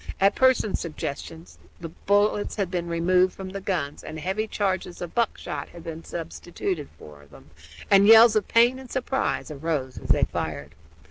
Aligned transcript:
At 0.19 0.33
Pearson's 0.33 0.79
suggestion 0.79 1.45
the 1.79 1.89
bullets 1.89 2.55
had 2.55 2.71
been 2.71 2.87
removed 2.87 3.33
from 3.33 3.49
the 3.49 3.61
guns 3.61 4.03
and 4.03 4.19
heavy 4.19 4.47
charges 4.47 4.99
of 4.99 5.13
buckshot 5.13 5.69
had 5.69 5.83
been 5.83 6.03
substituted 6.03 6.89
for 6.97 7.27
them, 7.27 7.51
and 7.91 8.07
yells 8.07 8.35
of 8.35 8.47
pain 8.47 8.79
and 8.79 8.89
surprise 8.89 9.51
rose 9.51 9.99
as 9.99 10.09
they 10.09 10.23
fired. 10.23 10.73